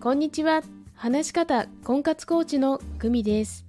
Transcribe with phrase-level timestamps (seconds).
[0.00, 0.62] こんにちは。
[0.94, 3.66] 話し方婚活コーチの久美です。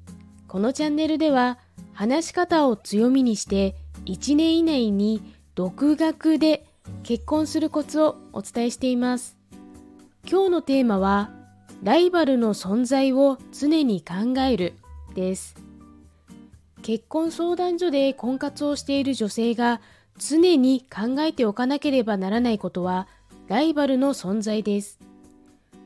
[0.47, 1.57] このチャンネルでは、
[1.91, 5.23] 話し方を強みにして1年以内に
[5.55, 6.67] 独学で
[7.01, 9.39] 結婚するコツをお伝えしています。
[10.29, 11.31] 今日のテーマは、
[11.81, 14.75] ライバルの存在を常に考える
[15.15, 15.55] です。
[16.83, 19.81] 結婚相談所で婚活をしている女性が
[20.19, 23.07] 常に考えておかなければならないことは、
[23.47, 25.08] ライバルの存在です。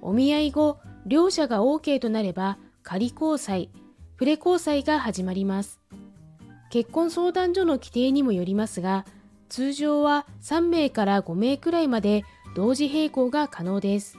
[0.05, 3.69] お見合い後、両者が OK となれば仮交際、
[4.17, 5.79] プレ交際が始まります。
[6.69, 9.05] 結婚相談所の規定にもよりますが、
[9.47, 14.17] 通常は3名から5名くらいまで同時並行が可能です。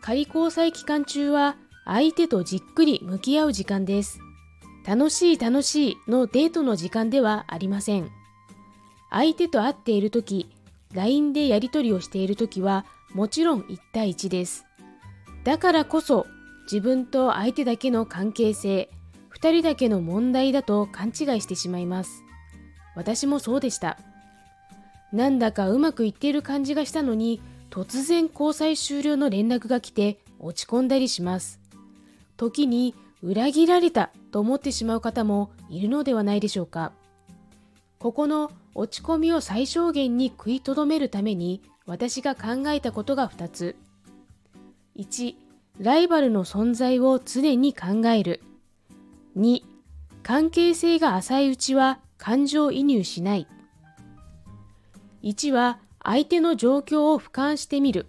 [0.00, 4.20] 仮交際期間中は相手とじっくり向き合う時間です。
[4.86, 8.10] 楽しい楽しいのデートの時間ではありません。
[9.10, 10.48] 相手と会っている時、
[10.94, 14.66] LINE でやり取りをしている時はもちろん1対1です。
[15.44, 16.26] だからこそ
[16.64, 18.90] 自分と相手だけの関係性、
[19.34, 22.22] 2人だけの問題だと勘違いしてしまいます。
[22.94, 23.98] 私もそうでした。
[25.12, 31.60] なんだかうまくいっている感じがしたのに、突然交際終了の連絡が来て落ち込んだりします。
[32.36, 36.92] 時に裏切られたと思ってしまう方もいるのではないでしょうか。
[37.98, 43.76] ここの落ち込みを最小限に食いとどめるために私が考えたことが2つ。
[44.94, 45.34] 1、
[45.80, 48.42] ライバルの存在を常に考える。
[49.38, 49.62] 2、
[50.22, 53.48] 関係性が浅いうちは感情移入しない。
[55.22, 58.06] 1は相手の状況を俯瞰してみる。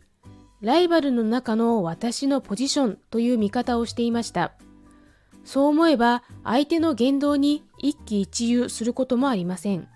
[0.59, 4.51] ライバルの中の私のポジションという見方をしていました。
[5.45, 9.87] そう思えば相手の言動に一喜一憂することもありません。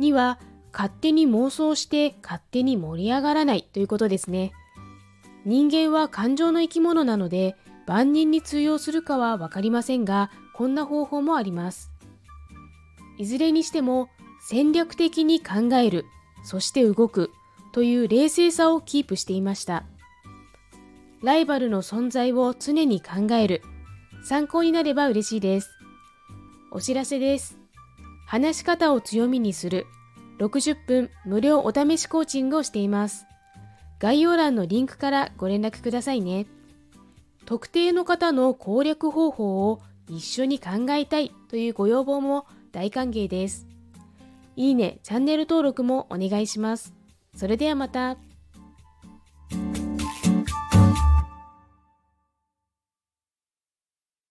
[0.00, 0.40] 2は
[0.72, 4.52] 勝手に妄想して勝手に盛り上がらないということですね。
[5.44, 7.56] 人間は感情の生き物なので
[7.86, 11.90] 万人に通用するかはわかりませんが、こんな方法もあります。
[13.18, 14.08] いずれにしても
[14.40, 16.06] 戦略的に考える、
[16.44, 17.30] そして動く
[17.72, 19.84] という冷静さをキープしていました。
[21.22, 23.62] ライバルの存在を常に考える。
[24.24, 25.70] 参考になれば嬉しいです。
[26.70, 27.58] お知らせです。
[28.26, 29.86] 話し方を強みにする
[30.42, 33.26] 60分無料お試しコーチングをしています。
[34.00, 36.46] 概要欄のリンクからご連絡くださいね。
[37.46, 43.68] 特定の方の攻略方法を一緒に考えたいというご要望も大歓迎です。
[44.56, 46.92] いいね、チャンネル登録もお願いします。
[47.36, 48.16] それではまた。